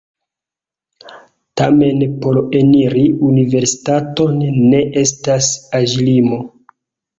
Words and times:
Tamen 1.61 1.99
por 2.23 2.39
eniri 2.61 3.05
universitaton 3.29 4.43
ne 4.73 4.83
estas 5.05 5.53
aĝlimo. 5.85 6.45